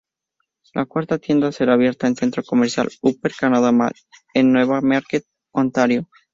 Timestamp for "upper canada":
3.03-3.71